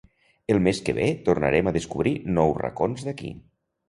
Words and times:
el 0.53 0.59
mes 0.67 0.77
que 0.85 0.95
ve 0.99 1.09
tornarem 1.27 1.69
a 1.71 1.73
descobrir 1.75 2.13
nous 2.39 2.57
racons 2.63 3.05
d'aquí 3.09 3.31